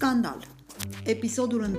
[0.00, 0.38] Scandal.
[1.04, 1.76] Episodul 1.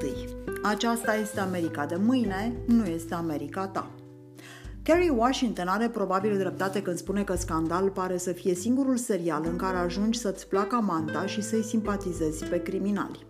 [0.64, 3.92] Aceasta este America de mâine, nu este America ta.
[4.84, 9.56] Kerry Washington are probabil dreptate când spune că Scandal pare să fie singurul serial în
[9.56, 13.26] care ajungi să-ți placă amanta și să-i simpatizezi pe criminali.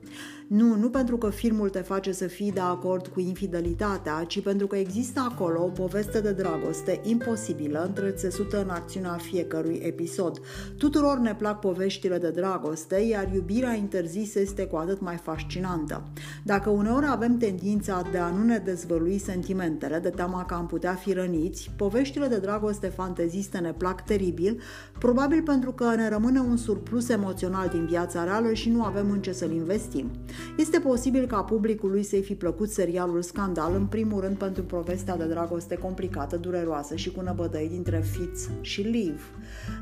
[0.54, 4.68] Nu, nu pentru că filmul te face să fii de acord cu infidelitatea, ci pentru
[4.68, 10.42] că există acolo o poveste de dragoste imposibilă, întrețesută în acțiunea fiecărui episod.
[10.78, 16.04] Tuturor ne plac poveștile de dragoste, iar iubirea interzisă este cu atât mai fascinantă.
[16.44, 20.94] Dacă uneori avem tendința de a nu ne dezvălui sentimentele, de teama că am putea
[20.94, 24.62] fi răniți, poveștile de dragoste fanteziste ne plac teribil,
[25.00, 29.22] probabil pentru că ne rămâne un surplus emoțional din viața reală și nu avem în
[29.22, 30.12] ce să-l investim.
[30.58, 35.26] Este posibil ca publicului să-i fi plăcut serialul Scandal, în primul rând pentru povestea de
[35.26, 39.22] dragoste complicată, dureroasă și cu năbădăi dintre Fitz și Liv.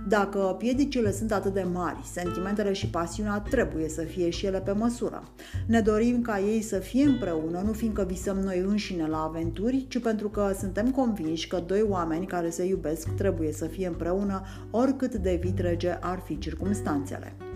[0.08, 4.72] Dacă piedicile sunt atât de mari, sentimentele și pasiunea trebuie să fie și ele pe
[4.72, 5.24] măsură.
[5.68, 10.00] Ne dorim ca ei să fie împreună, nu fiindcă visăm noi înșine la aventuri, ci
[10.00, 15.16] pentru că suntem convinși că doi oameni care se iubesc trebuie să fie împreună, oricât
[15.16, 17.49] de vitrege ar fi circumstanțele.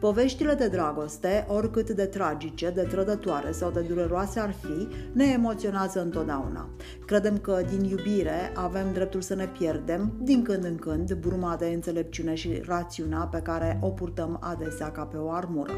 [0.00, 6.00] Poveștile de dragoste, oricât de tragice, de trădătoare sau de dureroase ar fi, ne emoționează
[6.00, 6.68] întotdeauna.
[7.06, 11.66] Credem că din iubire avem dreptul să ne pierdem, din când în când, bruma de
[11.66, 15.72] înțelepciune și rațiunea pe care o purtăm adesea ca pe o armură.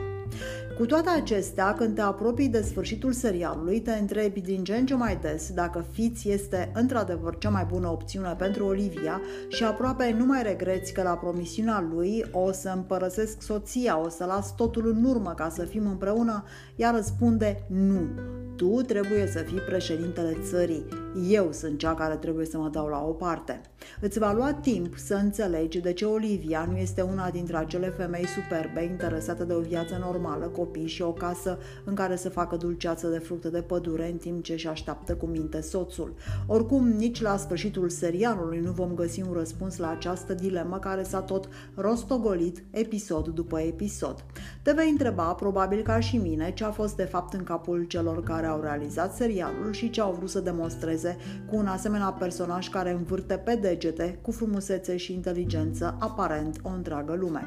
[0.78, 4.94] Cu toate acestea, când te apropii de sfârșitul serialului, te întrebi din ce în ce
[4.94, 10.24] mai des dacă Fitz este într-adevăr cea mai bună opțiune pentru Olivia și aproape nu
[10.24, 15.04] mai regreți că la promisiunea lui o să împărăsesc soția, o să las totul în
[15.04, 16.44] urmă ca să fim împreună,
[16.76, 18.08] ea răspunde nu.
[18.56, 20.86] Tu trebuie să fii președintele țării.
[21.16, 23.60] Eu sunt cea care trebuie să mă dau la o parte.
[24.00, 28.26] Îți va lua timp să înțelegi de ce Olivia nu este una dintre acele femei
[28.26, 33.08] superbe interesate de o viață normală, copii și o casă în care să facă dulceață
[33.08, 36.14] de fructe de pădure în timp ce își așteaptă cu minte soțul.
[36.46, 41.20] Oricum, nici la sfârșitul serialului nu vom găsi un răspuns la această dilemă care s-a
[41.20, 44.24] tot rostogolit episod după episod.
[44.62, 48.22] Te vei întreba, probabil ca și mine, ce a fost de fapt în capul celor
[48.22, 50.99] care au realizat serialul și ce au vrut să demonstreze
[51.46, 57.14] cu un asemenea personaj care învârte pe degete, cu frumusețe și inteligență, aparent o întreagă
[57.14, 57.46] lume.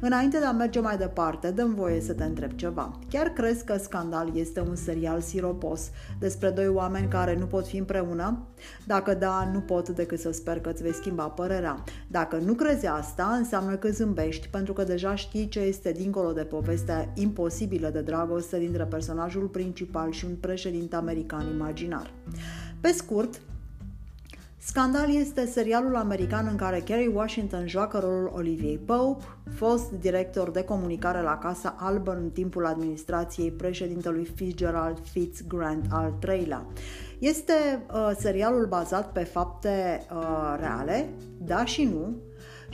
[0.00, 2.98] Înainte de a merge mai departe, dăm voie să te întreb ceva.
[3.08, 7.76] Chiar crezi că Scandal este un serial siropos despre doi oameni care nu pot fi
[7.76, 8.46] împreună?
[8.86, 11.84] Dacă da, nu pot decât să sper că îți vei schimba părerea.
[12.08, 16.42] Dacă nu crezi asta, înseamnă că zâmbești pentru că deja știi ce este dincolo de
[16.42, 22.10] povestea imposibilă de dragoste dintre personajul principal și un președinte american imaginar.
[22.84, 23.40] Pe scurt,
[24.58, 29.24] Scandal este serialul american în care Kerry Washington joacă rolul Olivier Pope,
[29.54, 36.14] fost director de comunicare la Casa Albă în timpul administrației președintelui Fitzgerald Fitz Grant al
[36.28, 36.66] III-lea.
[37.18, 37.52] Este
[37.92, 41.08] uh, serialul bazat pe fapte uh, reale,
[41.38, 42.16] da și nu,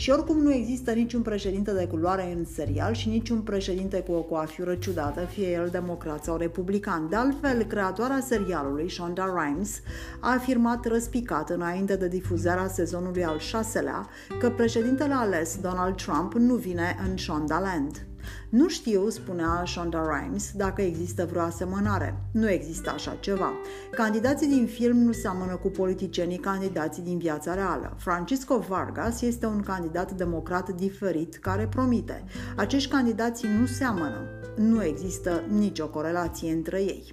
[0.01, 4.23] și oricum nu există niciun președinte de culoare în serial și niciun președinte cu o
[4.23, 7.09] coafiură ciudată, fie el democrat sau republican.
[7.09, 9.81] De altfel, creatoarea serialului, Shonda Rhimes,
[10.21, 16.55] a afirmat răspicat înainte de difuzarea sezonului al șaselea că președintele ales, Donald Trump, nu
[16.55, 18.10] vine în Shonda Land.
[18.51, 22.23] Nu știu, spunea Shonda Rhimes, dacă există vreo asemănare.
[22.33, 23.53] Nu există așa ceva.
[23.91, 27.97] Candidații din film nu seamănă cu politicienii candidații din viața reală.
[27.99, 32.25] Francisco Vargas este un candidat democrat diferit care promite.
[32.57, 34.27] Acești candidați nu seamănă.
[34.57, 37.13] Nu există nicio corelație între ei.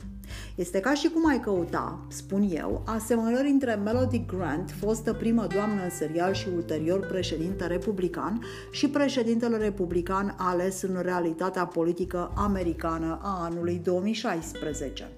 [0.56, 5.84] Este ca și cum ai căuta, spun eu, asemănări între Melody Grant, fostă primă doamnă
[5.84, 13.44] în serial și ulterior președinte republican, și președintele republican ales în realitatea politică americană a
[13.44, 15.10] anului 2016.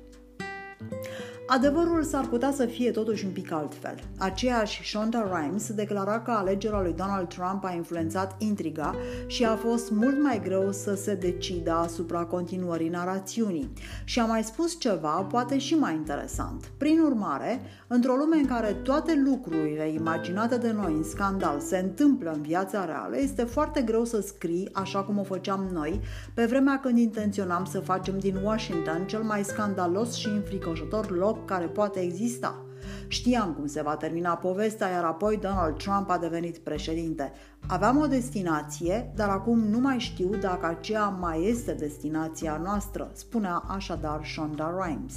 [1.52, 3.96] Adevărul s-ar putea să fie totuși un pic altfel.
[4.18, 8.96] Aceeași Shonda Rhimes declara că alegerea lui Donald Trump a influențat intriga
[9.28, 13.74] și a fost mult mai greu să se decidă asupra continuării narațiunii.
[14.04, 16.72] Și a mai spus ceva, poate și mai interesant.
[16.78, 22.32] Prin urmare, într-o lume în care toate lucrurile imaginate de noi în scandal se întâmplă
[22.32, 26.02] în viața reală, este foarte greu să scrii, așa cum o făceam noi,
[26.34, 31.66] pe vremea când intenționam să facem din Washington cel mai scandalos și înfricoșător loc care
[31.66, 32.64] poate exista.
[33.08, 37.32] Știam cum se va termina povestea, iar apoi Donald Trump a devenit președinte.
[37.68, 43.64] Aveam o destinație, dar acum nu mai știu dacă aceea mai este destinația noastră, spunea
[43.68, 45.16] așadar Shonda Rhimes.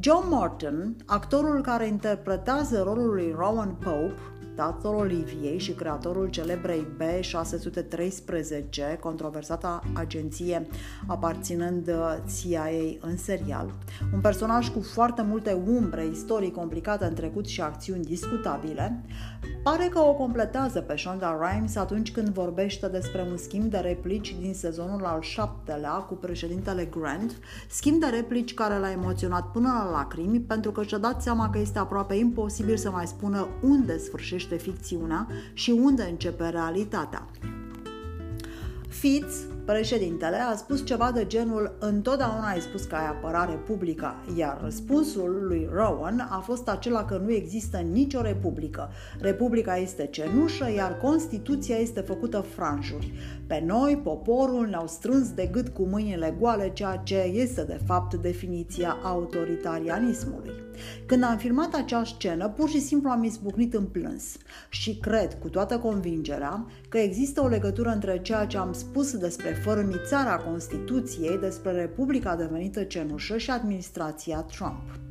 [0.00, 4.14] John Morton, actorul care interpretează rolul lui Rowan Pope,
[4.56, 10.66] tatăl Oliviei și creatorul celebrei B613, controversata agenție
[11.06, 11.90] aparținând
[12.40, 12.68] CIA
[13.00, 13.74] în serial.
[14.14, 19.04] Un personaj cu foarte multe umbre, istorii complicate în trecut și acțiuni discutabile,
[19.62, 24.36] pare că o completează pe Shonda Rhimes atunci când vorbește despre un schimb de replici
[24.40, 27.38] din sezonul al șaptelea cu președintele Grant,
[27.68, 31.58] schimb de replici care l-a emoționat până la lacrimi pentru că și-a dat seama că
[31.58, 37.28] este aproape imposibil să mai spună unde sfârșește ficțiunea și unde începe realitatea.
[38.88, 44.60] Fitz, președintele, a spus ceva de genul întotdeauna ai spus că ai apăra Republica, iar
[44.62, 48.90] răspunsul lui Rowan a fost acela că nu există nicio republică.
[49.20, 53.12] Republica este cenușă, iar Constituția este făcută franjuri.
[53.46, 58.14] Pe noi, poporul, ne-au strâns de gât cu mâinile goale, ceea ce este de fapt
[58.14, 60.50] definiția autoritarianismului.
[61.06, 64.36] Când am filmat acea scenă, pur și simplu am izbucnit în plâns
[64.68, 69.60] și cred cu toată convingerea că există o legătură între ceea ce am spus despre
[69.64, 75.05] fărâmițarea Constituției, despre Republica devenită cenușă și administrația Trump.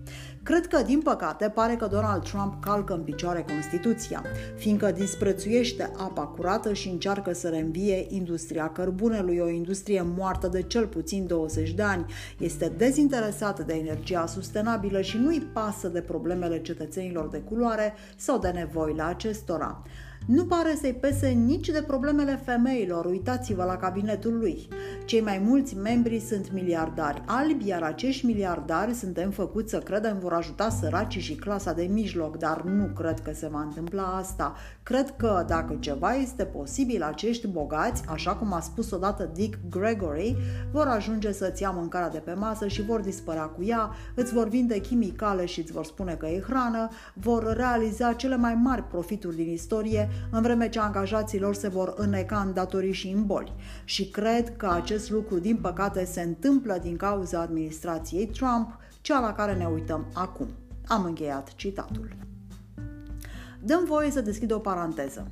[0.45, 4.23] Cred că, din păcate, pare că Donald Trump calcă în picioare Constituția,
[4.55, 10.87] fiindcă disprețuiește apa curată și încearcă să reînvie industria cărbunelui, o industrie moartă de cel
[10.87, 12.05] puțin 20 de ani.
[12.39, 18.49] Este dezinteresată de energia sustenabilă și nu-i pasă de problemele cetățenilor de culoare sau de
[18.49, 19.81] nevoile acestora.
[20.25, 24.67] Nu pare să-i pese nici de problemele femeilor, uitați-vă la cabinetul lui.
[25.05, 30.33] Cei mai mulți membri sunt miliardari albi, iar acești miliardari suntem făcuți să credem vor
[30.33, 34.55] ajuta săracii și clasa de mijloc, dar nu cred că se va întâmpla asta.
[34.83, 40.35] Cred că dacă ceva este posibil, acești bogați, așa cum a spus odată Dick Gregory,
[40.71, 44.47] vor ajunge să-ți ia mâncarea de pe masă și vor dispărea cu ea, îți vor
[44.47, 49.35] vinde chimicale și îți vor spune că e hrană, vor realiza cele mai mari profituri
[49.35, 53.53] din istorie, în vreme ce angajații lor se vor îneca în datorii și în boli.
[53.83, 59.33] Și cred că acest lucru, din păcate, se întâmplă din cauza administrației Trump, cea la
[59.33, 60.47] care ne uităm acum.
[60.87, 62.15] Am încheiat citatul.
[63.59, 65.31] Dăm voie să deschid o paranteză.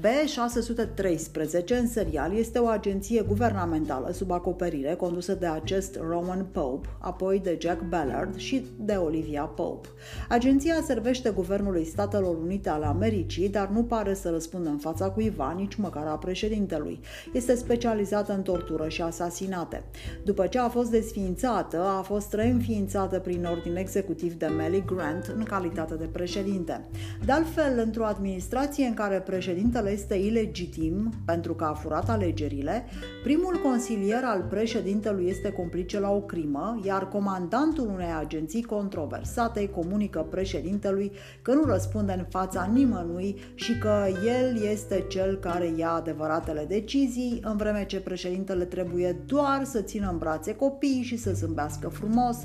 [0.00, 7.40] B613 în serial este o agenție guvernamentală sub acoperire condusă de acest Roman Pope, apoi
[7.40, 9.88] de Jack Ballard și de Olivia Pope.
[10.28, 15.54] Agenția servește Guvernului Statelor Unite ale Americii, dar nu pare să răspundă în fața cuiva,
[15.56, 17.00] nici măcar a președintelui.
[17.32, 19.82] Este specializată în tortură și asasinate.
[20.24, 25.42] După ce a fost desființată, a fost reînființată prin ordin executiv de Melly Grant în
[25.42, 26.88] calitate de președinte.
[27.24, 32.84] De altfel, într-o administrație în care președintele președintele este ilegitim pentru că a furat alegerile,
[33.22, 39.70] primul consilier al președintelui este complice la o crimă, iar comandantul unei agenții controversate îi
[39.70, 41.12] comunică președintelui
[41.42, 47.40] că nu răspunde în fața nimănui și că el este cel care ia adevăratele decizii,
[47.44, 52.36] în vreme ce președintele trebuie doar să țină în brațe copiii și să zâmbească frumos.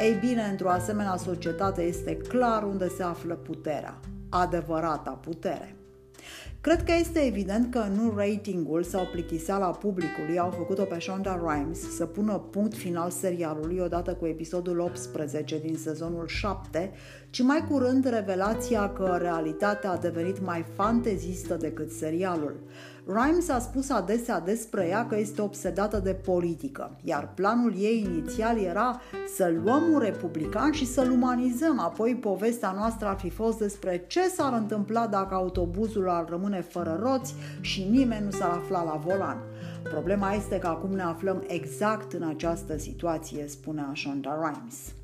[0.00, 5.74] Ei bine, într-o asemenea societate este clar unde se află puterea, adevărata putere.
[6.62, 11.96] Cred că este evident că nu ratingul sau plictiseala publicului au făcut-o pe Shonda Rhimes
[11.96, 16.92] să pună punct final serialului odată cu episodul 18 din sezonul 7,
[17.30, 22.56] ci mai curând revelația că realitatea a devenit mai fantezistă decât serialul.
[23.06, 28.58] Rhimes a spus adesea despre ea că este obsedată de politică, iar planul ei inițial
[28.58, 29.00] era
[29.36, 31.78] să luăm un republican și să-l umanizăm.
[31.78, 37.00] Apoi povestea noastră ar fi fost despre ce s-ar întâmpla dacă autobuzul ar rămâne fără
[37.02, 39.38] roți și nimeni nu s-ar afla la volan.
[39.82, 44.99] Problema este că acum ne aflăm exact în această situație, spunea Shonda Rhimes.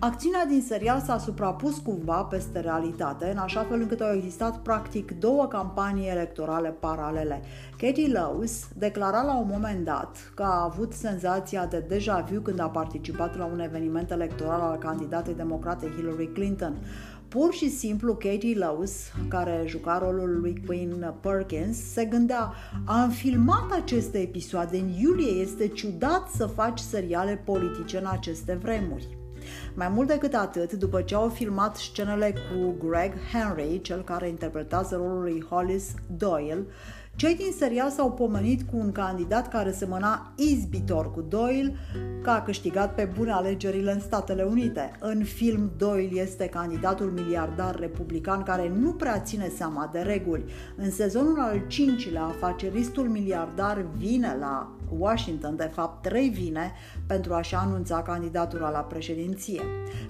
[0.00, 5.18] Acțiunea din serial s-a suprapus cumva peste realitate, în așa fel încât au existat practic
[5.18, 7.42] două campanii electorale paralele.
[7.70, 12.60] Katie Lowes declara la un moment dat că a avut senzația de deja vu când
[12.60, 16.76] a participat la un eveniment electoral al candidatei democrate Hillary Clinton.
[17.28, 22.52] Pur și simplu Katie Lowes, care juca rolul lui Queen Perkins, se gândea
[22.84, 29.17] Am filmat aceste episoade în iulie, este ciudat să faci seriale politice în aceste vremuri.
[29.78, 34.96] Mai mult decât atât, după ce au filmat scenele cu Greg Henry, cel care interpretează
[34.96, 36.66] rolul lui Hollis Doyle,
[37.16, 41.74] cei din serial s-au pomenit cu un candidat care semăna izbitor cu Doyle,
[42.22, 44.90] că a câștigat pe bune alegerile în Statele Unite.
[45.00, 50.44] În film, Doyle este candidatul miliardar republican care nu prea ține seama de reguli.
[50.76, 56.72] În sezonul al cincilea, afaceristul miliardar vine la Washington de fapt trei vine
[57.06, 59.62] pentru a-și anunța candidatura la președinție.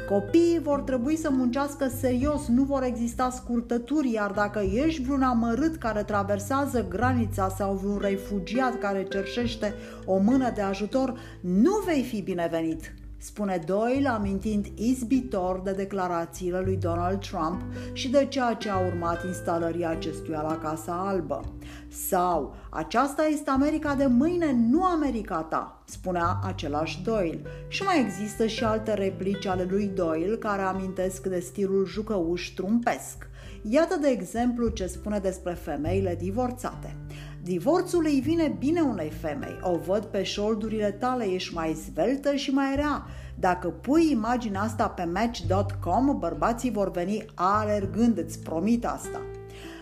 [0.09, 5.77] Copiii vor trebui să muncească serios, nu vor exista scurtături, iar dacă ești vreun amărât
[5.77, 12.23] care traversează granița sau vreun refugiat care cerșește o mână de ajutor, nu vei fi
[12.23, 18.79] binevenit spune Doyle amintind izbitor de declarațiile lui Donald Trump și de ceea ce a
[18.79, 21.41] urmat instalării acestuia la Casa Albă.
[21.89, 27.41] Sau, aceasta este America de mâine, nu America ta, spunea același Doyle.
[27.69, 33.29] Și mai există și alte replici ale lui Doyle care amintesc de stilul jucăuș trumpesc.
[33.63, 36.97] Iată de exemplu ce spune despre femeile divorțate.
[37.43, 39.59] Divorțul îi vine bine unei femei.
[39.63, 43.07] O văd pe șoldurile tale, ești mai zveltă și mai rea.
[43.39, 49.21] Dacă pui imaginea asta pe match.com, bărbații vor veni alergând, îți promit asta.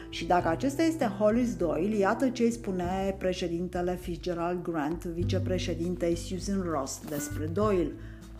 [0.09, 6.67] Și dacă acesta este Hollis Doyle, iată ce îi spune președintele Fitzgerald Grant, vicepreședintei Susan
[6.71, 7.93] Ross despre Doyle.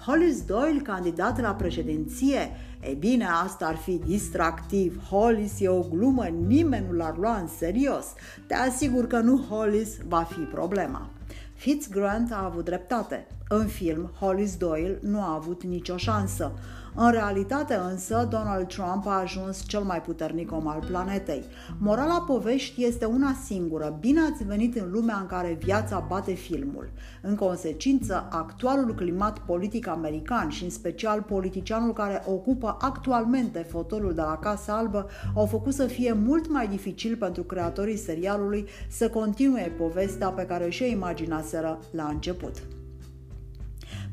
[0.07, 5.03] Hollis Doyle, candidat la președinție, e bine, asta ar fi distractiv.
[5.11, 8.07] Hollis e o glumă, nimeni nu l-ar lua în serios.
[8.47, 11.11] Te asigur că nu Hollis va fi problema.
[11.55, 13.27] Fitz Grant a avut dreptate.
[13.49, 16.53] În film, Hollis Doyle nu a avut nicio șansă.
[16.99, 21.45] În realitate însă, Donald Trump a ajuns cel mai puternic om al planetei.
[21.79, 23.97] Morala poveștii este una singură.
[24.01, 26.91] Bine ați venit în lumea în care viața bate filmul.
[27.23, 34.21] În consecință, actualul climat politic american și în special politicianul care ocupă actualmente fotolul de
[34.21, 39.73] la Casa Albă au făcut să fie mult mai dificil pentru creatorii serialului să continue
[39.79, 42.76] povestea pe care și-o imaginaseră la început.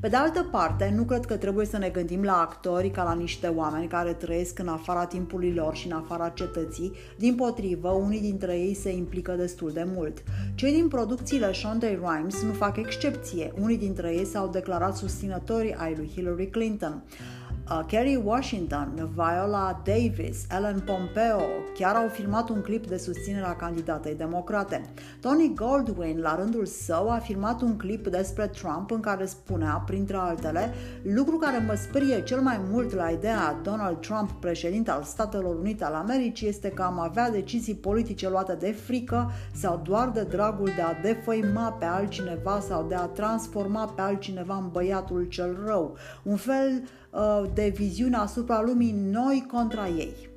[0.04, 3.14] Pe de altă parte, nu cred că trebuie să ne gândim la actori ca la
[3.14, 8.22] niște oameni care trăiesc în afara timpului lor și în afara cetății, din potrivă, unii
[8.22, 10.24] dintre ei se implică destul de mult.
[10.56, 15.94] Cei din producțiile Shonda Rhimes nu fac excepție, unii dintre ei s-au declarat susținători ai
[15.98, 17.04] lui Hillary Clinton
[17.80, 21.42] uh, Kerry Washington, Viola Davis, Ellen Pompeo
[21.74, 24.82] chiar au filmat un clip de susținere a candidatei democrate.
[25.22, 30.18] Tony Goldwyn, la rândul său, a filmat un clip despre Trump în care spunea, printre
[30.18, 35.56] altele, lucru care mă sperie cel mai mult la ideea Donald Trump, președinte al Statelor
[35.56, 40.24] Unite al Americii, este că am avea decizii politice luate de frică sau doar de
[40.24, 45.64] dragul de a defăima pe altcineva sau de a transforma pe altcineva în băiatul cel
[45.66, 45.98] rău.
[46.24, 47.03] Un fel Uh,
[47.54, 50.32] de viziune asupra lumii noi contra ei.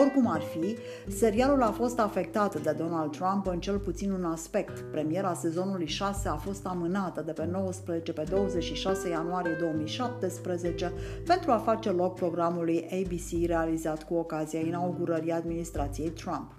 [0.00, 0.76] Oricum ar fi,
[1.16, 4.78] serialul a fost afectat de Donald Trump în cel puțin un aspect.
[4.78, 10.92] Premiera sezonului 6 a fost amânată de pe 19 pe 26 ianuarie 2017
[11.26, 16.52] pentru a face loc programului ABC realizat cu ocazia inaugurării administrației Trump.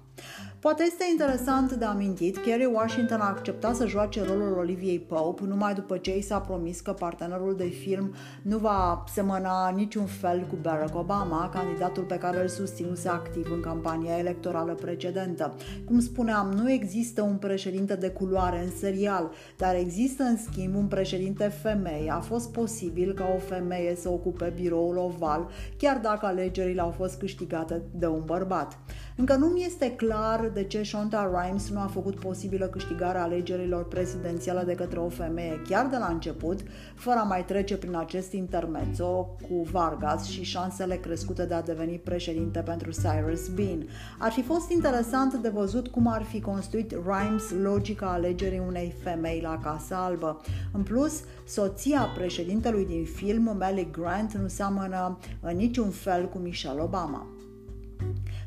[0.63, 5.73] Poate este interesant de amintit, Kerry Washington a acceptat să joace rolul Oliviei Pope numai
[5.73, 10.55] după ce i s-a promis că partenerul de film nu va semăna niciun fel cu
[10.61, 15.53] Barack Obama, candidatul pe care îl susținuse activ în campania electorală precedentă.
[15.85, 20.87] Cum spuneam, nu există un președinte de culoare în serial, dar există în schimb un
[20.87, 22.11] președinte femeie.
[22.11, 27.19] A fost posibil ca o femeie să ocupe biroul oval, chiar dacă alegerile au fost
[27.19, 28.77] câștigate de un bărbat.
[29.15, 33.87] Încă nu mi este clar de ce Shonda Rhimes nu a făcut posibilă câștigarea alegerilor
[33.87, 36.59] prezidențiale de către o femeie chiar de la început,
[36.95, 41.99] fără a mai trece prin acest intermezzo cu Vargas și șansele crescute de a deveni
[41.99, 43.87] președinte pentru Cyrus Bean.
[44.19, 49.41] Ar fi fost interesant de văzut cum ar fi construit Rhimes logica alegerii unei femei
[49.41, 50.41] la Casa Albă.
[50.71, 56.81] În plus, soția președintelui din film, Melly Grant, nu seamănă în niciun fel cu Michelle
[56.81, 57.27] Obama.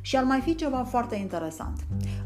[0.07, 1.77] Și ar mai fi ceva foarte interesant.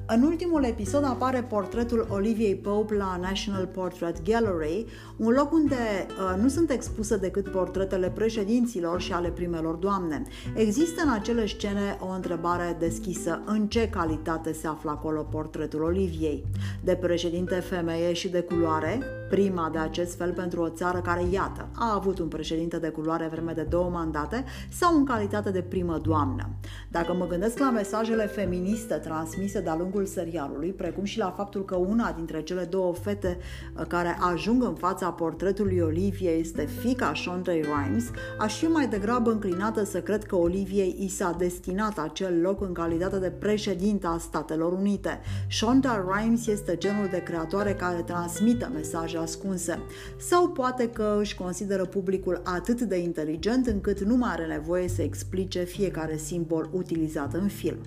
[0.07, 6.43] În ultimul episod apare portretul Oliviei Pope la National Portrait Gallery, un loc unde uh,
[6.43, 10.23] nu sunt expuse decât portretele președinților și ale primelor doamne.
[10.55, 13.43] Există în acele scene o întrebare deschisă.
[13.47, 16.45] În ce calitate se află acolo portretul Oliviei?
[16.85, 19.20] De președinte femeie și de culoare?
[19.31, 23.29] Prima de acest fel pentru o țară care, iată, a avut un președinte de culoare
[23.31, 26.49] vreme de două mandate sau în calitate de primă doamnă.
[26.89, 31.77] Dacă mă gândesc la mesajele feministe transmise de-a lungul serialului, precum și la faptul că
[31.77, 33.39] una dintre cele două fete
[33.77, 39.31] uh, care ajung în fața portretului Olivia este fica Shonda Rhimes, aș fi mai degrabă
[39.31, 44.19] înclinată să cred că Oliviei i s-a destinat acel loc în calitate de președintă a
[44.19, 45.21] Statelor Unite.
[45.51, 49.79] Shonda Rhimes este genul de creatoare care transmite mesaje ascunse.
[50.19, 55.03] Sau poate că își consideră publicul atât de inteligent încât nu mai are nevoie să
[55.03, 57.79] explice fiecare simbol utilizată în film.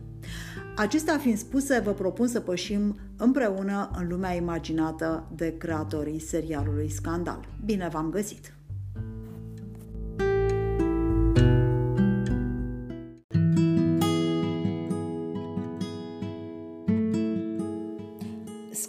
[0.75, 7.47] Acestea fiind spuse, vă propun să pășim împreună în lumea imaginată de creatorii serialului Scandal.
[7.65, 8.53] Bine v-am găsit!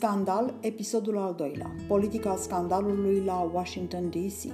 [0.04, 1.74] Scandal, episodul al doilea.
[1.88, 4.52] Politica scandalului la Washington DC.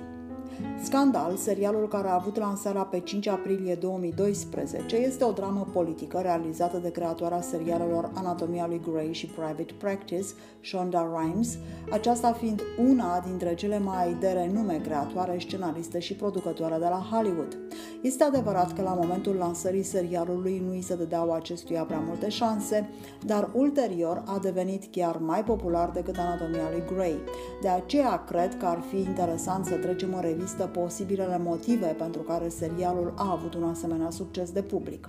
[0.83, 6.79] Scandal, serialul care a avut lansarea pe 5 aprilie 2012, este o dramă politică realizată
[6.79, 10.27] de creatoarea serialelor Anatomia lui Grey și Private Practice,
[10.61, 11.59] Shonda Rhimes,
[11.91, 17.59] aceasta fiind una dintre cele mai de renume creatoare, scenariste și producătoare de la Hollywood.
[18.03, 22.91] Este adevărat că la momentul lansării serialului nu îi se dădeau acestuia prea multe șanse,
[23.27, 27.19] dar ulterior a devenit chiar mai popular decât Anatomia lui Grey.
[27.63, 32.49] De aceea cred că ar fi interesant să trecem în revistă posibilele motive pentru care
[32.49, 35.09] serialul a avut un asemenea succes de public.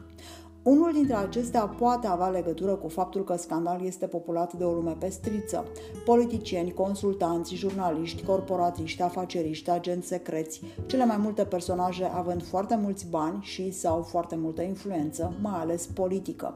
[0.63, 4.96] Unul dintre acestea poate avea legătură cu faptul că scandal este populat de o lume
[5.00, 5.65] pestriță.
[6.06, 13.38] Politicieni, consultanți, jurnaliști, corporatiști, afaceriști, agenți secreți, cele mai multe personaje având foarte mulți bani
[13.41, 16.56] și sau foarte multă influență, mai ales politică.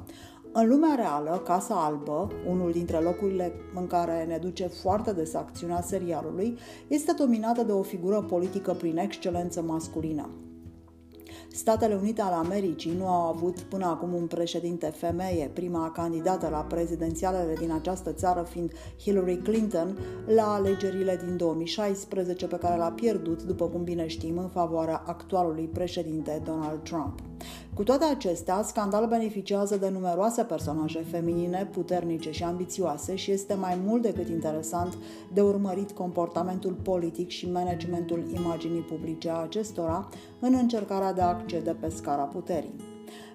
[0.57, 5.81] În lumea reală, Casa Albă, unul dintre locurile în care ne duce foarte des acțiunea
[5.81, 6.57] serialului,
[6.87, 10.29] este dominată de o figură politică prin excelență masculină.
[11.51, 16.59] Statele Unite ale Americii nu au avut până acum un președinte femeie, prima candidată la
[16.59, 23.43] prezidențialele din această țară fiind Hillary Clinton la alegerile din 2016 pe care l-a pierdut,
[23.43, 27.34] după cum bine știm, în favoarea actualului președinte Donald Trump.
[27.73, 33.79] Cu toate acestea, Scandal beneficiază de numeroase personaje feminine, puternice și ambițioase și este mai
[33.85, 34.97] mult decât interesant
[35.33, 41.75] de urmărit comportamentul politic și managementul imaginii publice a acestora în încercarea de a accede
[41.79, 42.75] pe scara puterii.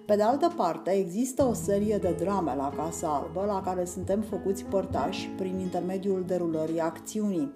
[0.06, 4.20] Pe de altă parte, există o serie de drame la Casa Albă la care suntem
[4.20, 7.52] făcuți părtași prin intermediul derulării acțiunii,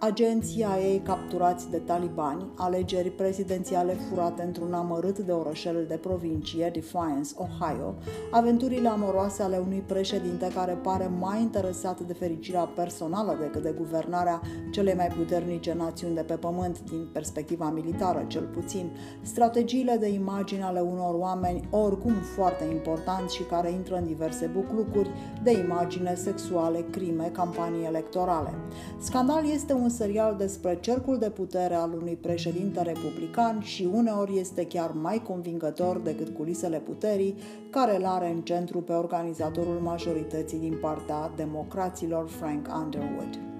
[0.00, 7.30] agenția ei capturați de talibani, alegeri prezidențiale furate într-un amărât de orășel de provincie, Defiance,
[7.36, 7.94] Ohio,
[8.30, 14.40] aventurile amoroase ale unui președinte care pare mai interesat de fericirea personală decât de guvernarea
[14.70, 18.90] celei mai puternice națiuni de pe pământ, din perspectiva militară cel puțin,
[19.22, 25.10] strategiile de imagine ale unor oameni oricum foarte importanți și care intră în diverse buclucuri
[25.42, 28.54] de imagine sexuale, crime, campanii electorale.
[28.98, 34.38] Scandal este un un serial despre cercul de putere al unui președinte republican și uneori
[34.38, 37.34] este chiar mai convingător decât culisele puterii
[37.70, 43.57] care îl are în centru pe organizatorul majorității din partea democraților Frank Underwood.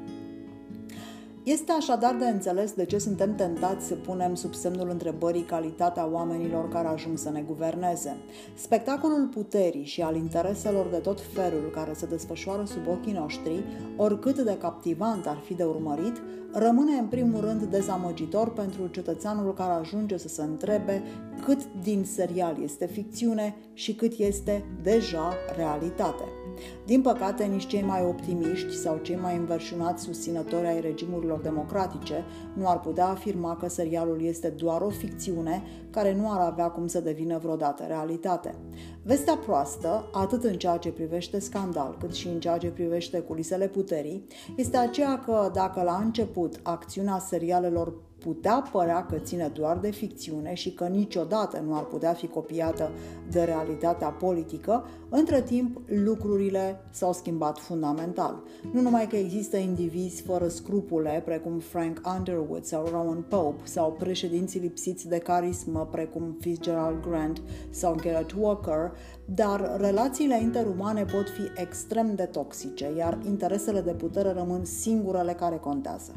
[1.51, 6.69] Este așadar de înțeles de ce suntem tentați să punem sub semnul întrebării calitatea oamenilor
[6.69, 8.17] care ajung să ne guverneze.
[8.55, 13.65] Spectacolul puterii și al intereselor de tot felul care se desfășoară sub ochii noștri,
[13.97, 19.73] oricât de captivant ar fi de urmărit, rămâne în primul rând dezamăgitor pentru cetățeanul care
[19.73, 21.03] ajunge să se întrebe
[21.45, 26.25] cât din serial este ficțiune și cât este deja realitate.
[26.85, 32.69] Din păcate, nici cei mai optimiști sau cei mai înverșunați susținători ai regimurilor democratice nu
[32.69, 37.01] ar putea afirma că serialul este doar o ficțiune care nu ar avea cum să
[37.01, 38.55] devină vreodată realitate.
[39.03, 43.69] Vestea proastă, atât în ceea ce privește scandal, cât și în ceea ce privește culisele
[43.69, 49.91] puterii, este aceea că dacă la început acțiunea serialelor putea părea că ține doar de
[49.91, 52.91] ficțiune și că niciodată nu ar putea fi copiată
[53.31, 58.43] de realitatea politică, între timp lucrurile s-au schimbat fundamental.
[58.73, 64.61] Nu numai că există indivizi fără scrupule, precum Frank Underwood sau Rowan Pope, sau președinții
[64.61, 68.93] lipsiți de carismă, precum Fitzgerald Grant sau Garrett Walker,
[69.25, 75.57] dar relațiile interumane pot fi extrem de toxice, iar interesele de putere rămân singurele care
[75.57, 76.13] contează.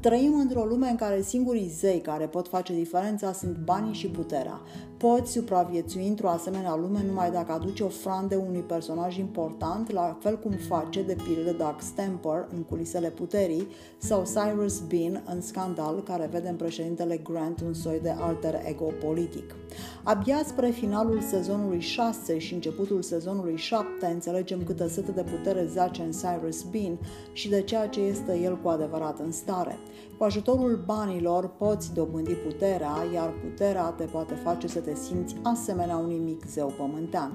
[0.00, 4.60] Trăim într-o lume în care singurii zei care pot face diferența sunt banii și puterea.
[4.98, 10.50] Poți supraviețui într-o asemenea lume numai dacă aduci ofrande unui personaj important, la fel cum
[10.50, 16.48] face, de pildă, Doug Stamper în culisele puterii sau Cyrus Bean în Scandal, care vede
[16.48, 19.54] în președintele Grant un soi de alter ego politic.
[20.02, 26.02] Abia spre finalul sezonului 6 și începutul sezonului 7 înțelegem câtă sete de putere zace
[26.02, 26.98] în Cyrus Bean
[27.32, 29.78] și de ceea ce este el cu adevărat în stare.
[30.18, 35.96] Cu ajutorul banilor poți dobândi puterea, iar puterea te poate face să te simți asemenea
[35.96, 37.32] unui mic zeu pământean.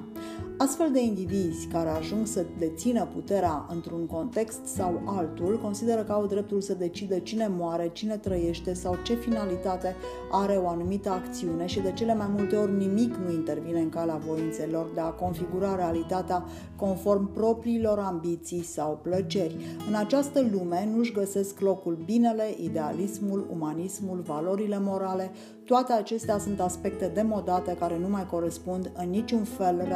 [0.57, 6.25] Astfel de indivizi care ajung să dețină puterea într-un context sau altul consideră că au
[6.25, 9.95] dreptul să decidă cine moare, cine trăiește sau ce finalitate
[10.31, 14.21] are o anumită acțiune și de cele mai multe ori nimic nu intervine în calea
[14.27, 19.57] voințelor de a configura realitatea conform propriilor ambiții sau plăceri.
[19.87, 25.31] În această lume nu-și găsesc locul binele, idealismul, umanismul, valorile morale,
[25.65, 29.87] toate acestea sunt aspecte demodate care nu mai corespund în niciun fel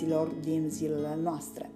[0.00, 1.70] realităților din zilele noastre.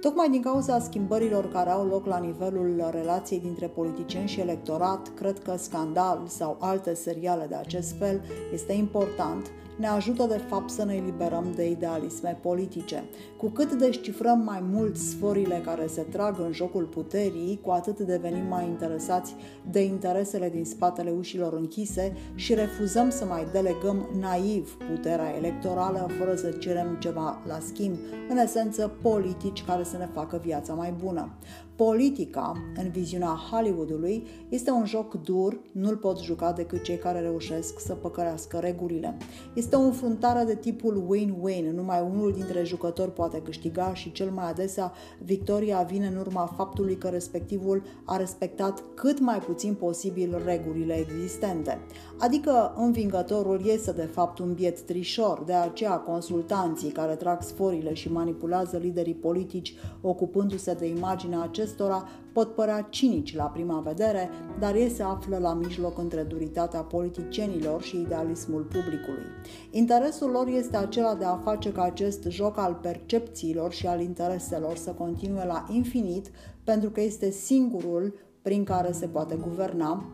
[0.00, 5.38] Tocmai din cauza schimbărilor care au loc la nivelul relației dintre politicieni și electorat, cred
[5.38, 8.20] că Scandal sau alte seriale de acest fel
[8.52, 13.04] este important ne ajută de fapt să ne eliberăm de idealisme politice.
[13.36, 18.46] Cu cât descifrăm mai mult sforile care se trag în jocul puterii, cu atât devenim
[18.46, 19.34] mai interesați
[19.70, 26.34] de interesele din spatele ușilor închise și refuzăm să mai delegăm naiv puterea electorală fără
[26.34, 27.96] să cerem ceva la schimb,
[28.28, 31.28] în esență politici care să ne facă viața mai bună.
[31.76, 37.80] Politica, în viziunea Hollywoodului, este un joc dur, nu-l pot juca decât cei care reușesc
[37.80, 39.16] să păcărească regulile.
[39.54, 44.48] Este o înfruntare de tipul win-win, numai unul dintre jucători poate câștiga și cel mai
[44.48, 44.92] adesea
[45.24, 51.78] victoria vine în urma faptului că respectivul a respectat cât mai puțin posibil regulile existente.
[52.18, 58.12] Adică învingătorul este de fapt un biet trișor, de aceea consultanții care trag sforile și
[58.12, 64.90] manipulează liderii politici ocupându-se de imaginea acestora pot părea cinici la prima vedere, dar ei
[64.90, 69.24] se află la mijloc între duritatea politicienilor și idealismul publicului.
[69.70, 74.76] Interesul lor este acela de a face ca acest joc al percepțiilor și al intereselor
[74.76, 76.30] să continue la infinit,
[76.64, 80.04] pentru că este singurul prin care se poate guverna,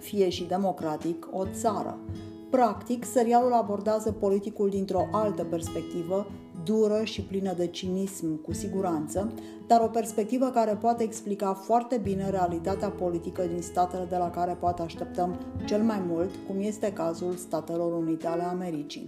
[0.00, 1.98] fie și democratic, o țară.
[2.50, 6.26] Practic, serialul abordează politicul dintr-o altă perspectivă,
[6.66, 9.32] dură și plină de cinism, cu siguranță,
[9.66, 14.56] dar o perspectivă care poate explica foarte bine realitatea politică din statele de la care
[14.60, 19.06] poate așteptăm cel mai mult, cum este cazul Statelor Unite ale Americii.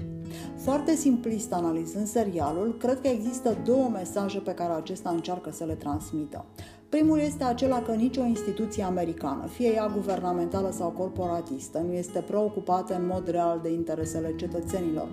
[0.56, 5.74] Foarte simplist analizând serialul, cred că există două mesaje pe care acesta încearcă să le
[5.74, 6.44] transmită.
[6.88, 12.94] Primul este acela că nicio instituție americană, fie ea guvernamentală sau corporatistă, nu este preocupată
[12.94, 15.08] în mod real de interesele cetățenilor.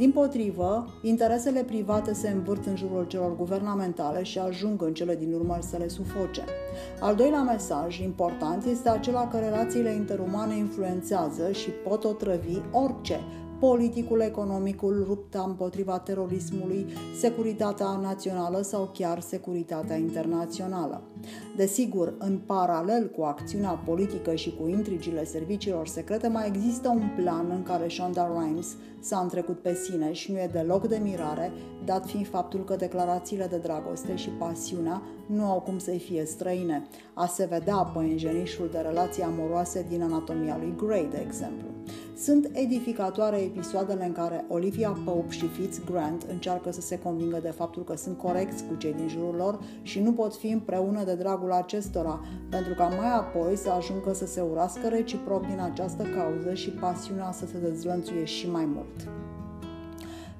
[0.00, 5.32] Din potrivă, interesele private se învârt în jurul celor guvernamentale și ajung în cele din
[5.32, 6.44] urmă să le sufoce.
[7.00, 13.20] Al doilea mesaj important este acela că relațiile interumane influențează și pot otrăvi orice,
[13.58, 16.86] politicul, economicul, lupta împotriva terorismului,
[17.18, 21.02] securitatea națională sau chiar securitatea internațională.
[21.56, 27.50] Desigur, în paralel cu acțiunea politică și cu intrigile serviciilor secrete, mai există un plan
[27.50, 31.52] în care Shonda Rhimes s-a întrecut pe sine și nu e deloc de mirare,
[31.84, 36.86] dat fiind faptul că declarațiile de dragoste și pasiunea nu au cum să-i fie străine.
[37.14, 41.66] A se vedea pe ingenișul de relații amoroase din anatomia lui Grey, de exemplu.
[42.16, 47.50] Sunt edificatoare episoadele în care Olivia Pope și Fitz Grant încearcă să se convingă de
[47.50, 51.22] faptul că sunt corecți cu cei din jurul lor și nu pot fi împreună de
[51.22, 56.54] dragul acestora, pentru ca mai apoi să ajungă să se urască reciproc din această cauză
[56.54, 59.08] și pasiunea să se dezlănțuie și mai mult.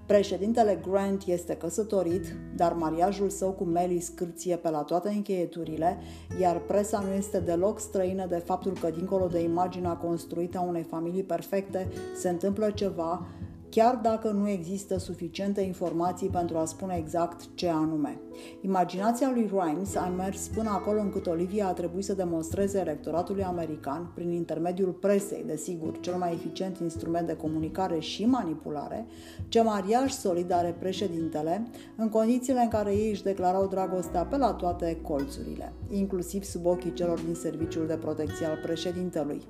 [0.07, 5.99] Președintele Grant este căsătorit, dar mariajul său cu Melly scârție pe la toate încheieturile,
[6.41, 10.83] iar presa nu este deloc străină de faptul că, dincolo de imaginea construită a unei
[10.83, 13.27] familii perfecte, se întâmplă ceva
[13.71, 18.21] chiar dacă nu există suficiente informații pentru a spune exact ce anume.
[18.61, 24.11] Imaginația lui Rhimes a mers până acolo încât Olivia a trebuit să demonstreze electoratului american,
[24.15, 29.07] prin intermediul presei, desigur, cel mai eficient instrument de comunicare și manipulare,
[29.49, 34.53] ce mariaj solid are președintele, în condițiile în care ei își declarau dragostea pe la
[34.53, 39.43] toate colțurile, inclusiv sub ochii celor din serviciul de protecție al președintelui.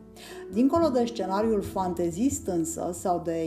[0.52, 3.46] Dincolo de scenariul fantezist însă sau de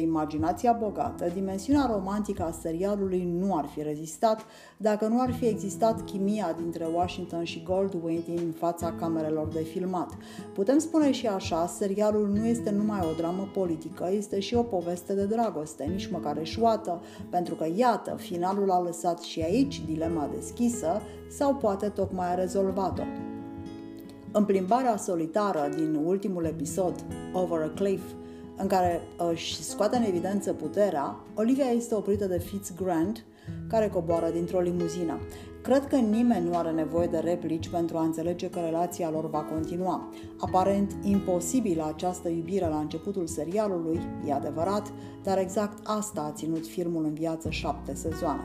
[0.64, 4.46] imaginația bogată, dimensiunea romantică a serialului nu ar fi rezistat
[4.78, 10.10] dacă nu ar fi existat chimia dintre Washington și Goldwyn din fața camerelor de filmat.
[10.54, 15.14] Putem spune și așa, serialul nu este numai o dramă politică, este și o poveste
[15.14, 21.02] de dragoste, nici măcar eșuată, pentru că, iată, finalul a lăsat și aici dilema deschisă
[21.30, 23.04] sau poate tocmai a rezolvat-o.
[24.32, 26.96] În plimbarea solitară din ultimul episod,
[27.34, 28.04] Over a Cliff,
[28.58, 33.26] în care își scoate în evidență puterea, Olivia este oprită de Fitz Grant,
[33.70, 35.20] care coboară dintr-o limuzină.
[35.64, 39.40] Cred că nimeni nu are nevoie de replici pentru a înțelege că relația lor va
[39.40, 40.10] continua.
[40.38, 44.92] Aparent imposibilă această iubire la începutul serialului, e adevărat,
[45.24, 48.42] dar exact asta a ținut filmul în viață șapte sezoane.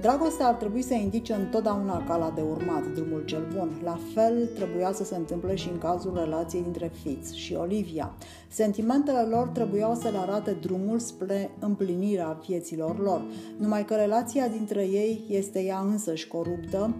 [0.00, 3.80] Dragostea ar trebui să indice întotdeauna cala de urmat, drumul cel bun.
[3.84, 8.14] La fel trebuia să se întâmple și în cazul relației dintre Fitz și Olivia.
[8.48, 13.22] Sentimentele lor trebuiau să le arate drumul spre împlinirea vieților lor,
[13.56, 16.54] numai că relația dintre ei este ea însăși coruptă,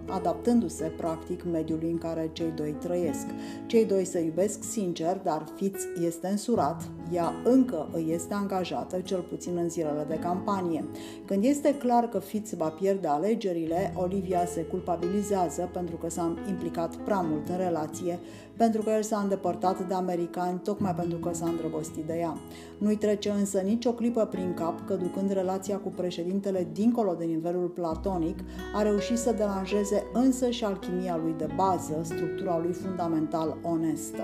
[0.09, 3.25] adaptându-se practic mediului în care cei doi trăiesc.
[3.65, 9.19] Cei doi se iubesc sincer, dar Fitz este însurat, ea încă îi este angajată, cel
[9.19, 10.85] puțin în zilele de campanie.
[11.25, 16.95] Când este clar că Fitz va pierde alegerile, Olivia se culpabilizează pentru că s-a implicat
[16.95, 18.19] prea mult în relație,
[18.57, 22.37] pentru că el s-a îndepărtat de americani tocmai pentru că s-a îndrăgostit de ea.
[22.77, 27.67] Nu-i trece însă nicio clipă prin cap că ducând relația cu președintele dincolo de nivelul
[27.67, 28.39] platonic,
[28.75, 34.23] a reușit să deranjeze însă și alchimia lui de bază, structura lui fundamental onestă.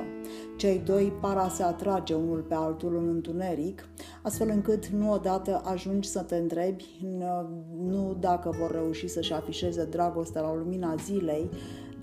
[0.56, 3.88] Cei doi par a se atrage unul pe altul în întuneric,
[4.22, 6.86] astfel încât nu odată ajungi să te întrebi
[7.78, 11.50] nu dacă vor reuși să-și afișeze dragostea la lumina zilei,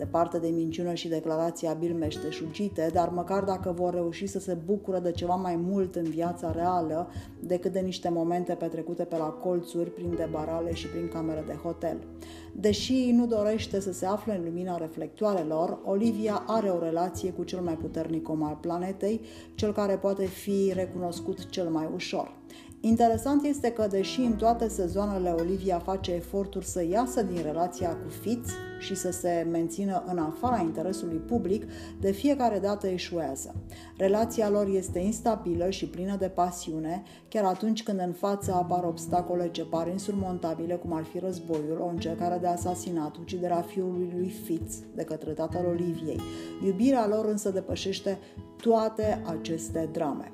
[0.01, 4.99] departe de minciună și declarații abil meșteșugite, dar măcar dacă vor reuși să se bucură
[4.99, 7.09] de ceva mai mult în viața reală
[7.41, 11.97] decât de niște momente petrecute pe la colțuri, prin debarale și prin camere de hotel.
[12.53, 17.61] Deși nu dorește să se afle în lumina reflectoarelor, Olivia are o relație cu cel
[17.61, 19.21] mai puternic om al planetei,
[19.55, 22.40] cel care poate fi recunoscut cel mai ușor.
[22.83, 28.09] Interesant este că, deși în toate sezoanele Olivia face eforturi să iasă din relația cu
[28.09, 31.65] Fitz și să se mențină în afara interesului public,
[32.01, 33.55] de fiecare dată eșuează.
[33.97, 39.51] Relația lor este instabilă și plină de pasiune, chiar atunci când în față apar obstacole
[39.51, 44.79] ce par insurmontabile, cum ar fi războiul, o încercare de asasinat, uciderea fiului lui Fitz
[44.95, 46.21] de către tatăl Oliviei.
[46.65, 48.19] Iubirea lor însă depășește
[48.57, 50.33] toate aceste drame.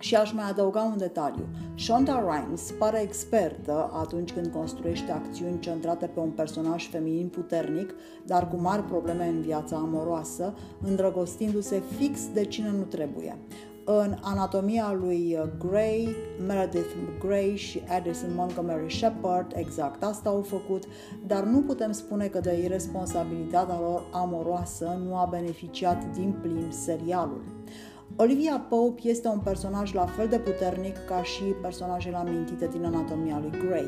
[0.00, 1.46] Și aș mai adăuga un detaliu.
[1.74, 7.94] Shonda Rhimes pare expertă atunci când construiește acțiuni centrate pe un personaj feminin puternic,
[8.26, 13.38] dar cu mari probleme în viața amoroasă, îndrăgostindu-se fix de cine nu trebuie.
[13.84, 20.84] În anatomia lui Gray, Meredith Gray și Addison Montgomery Shepard exact asta au făcut,
[21.26, 27.42] dar nu putem spune că de irresponsabilitatea lor amoroasă nu a beneficiat din plin serialul.
[28.22, 33.38] Olivia Pope este un personaj la fel de puternic ca și personajele amintite din anatomia
[33.40, 33.86] lui Grey,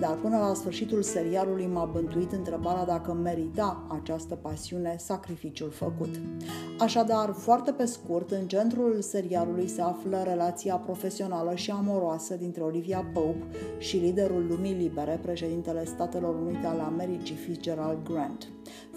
[0.00, 6.20] dar până la sfârșitul serialului m-a bântuit întrebarea dacă merita această pasiune sacrificiul făcut.
[6.78, 13.04] Așadar, foarte pe scurt, în centrul serialului se află relația profesională și amoroasă dintre Olivia
[13.12, 13.44] Pope
[13.78, 18.48] și liderul lumii libere, președintele Statelor Unite ale Americii Fitzgerald Grant.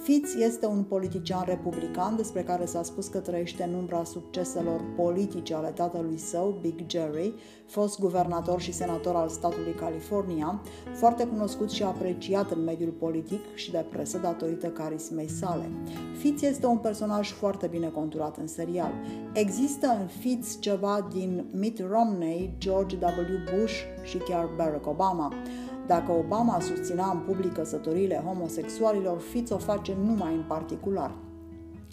[0.04, 5.54] Fitz este un politician republican despre care s-a spus că trăiește în umbra succeselor politice
[5.54, 7.34] ale tatălui său, Big Jerry,
[7.66, 10.62] fost guvernator și senator al statului California,
[10.94, 15.70] foarte cunoscut și apreciat în mediul politic și de presă datorită carismei sale.
[16.18, 18.92] Fitz este un personaj foarte bine conturat în serial.
[19.34, 23.58] Există în Fitz ceva din Mitt Romney, George W.
[23.58, 25.34] Bush și chiar Barack Obama.
[25.88, 31.12] Dacă Obama susținea în public căsătoriile homosexualilor, Fitz o face numai în particular.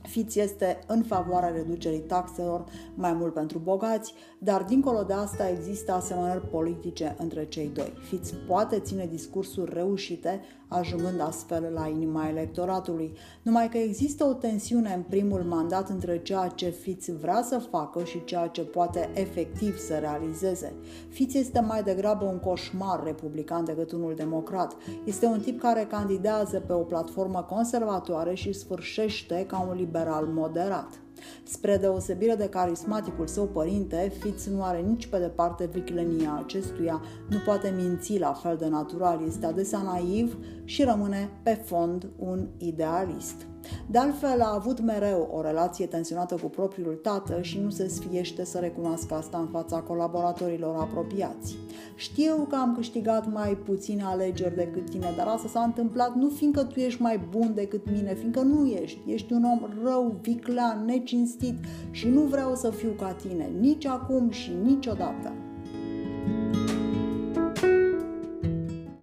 [0.08, 2.64] Fitz este în favoarea reducerii taxelor
[2.94, 7.92] mai mult pentru bogați, dar dincolo de asta există asemănări politice între cei doi.
[8.08, 13.16] Fitz poate ține discursuri reușite, ajungând astfel la inima electoratului.
[13.42, 18.04] Numai că există o tensiune în primul mandat între ceea ce Fitz vrea să facă
[18.04, 20.72] și ceea ce poate efectiv să realizeze.
[21.08, 24.76] Fitz este mai degrabă un coșmar republican decât unul democrat.
[25.04, 31.03] Este un tip care candidează pe o platformă conservatoare și sfârșește ca un liberal moderat.
[31.44, 37.38] Spre deosebire de carismaticul său părinte, Fitz nu are nici pe departe viclenia acestuia, nu
[37.44, 43.46] poate minți la fel de natural, este adesea naiv și rămâne pe fond un idealist.
[43.86, 48.44] De altfel, a avut mereu o relație tensionată cu propriul tată și nu se sfiește
[48.44, 51.56] să recunoască asta în fața colaboratorilor apropiați.
[51.94, 56.62] Știu că am câștigat mai puține alegeri decât tine, dar asta s-a întâmplat nu fiindcă
[56.62, 58.98] tu ești mai bun decât mine, fiindcă nu ești.
[59.06, 61.54] Ești un om rău, viclean, necinstit
[61.90, 65.32] și nu vreau să fiu ca tine, nici acum și niciodată.